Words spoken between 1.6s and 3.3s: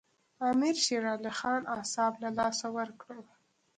اعصاب له لاسه ورکړل.